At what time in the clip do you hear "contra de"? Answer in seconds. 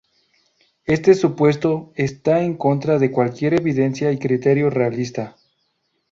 2.57-3.11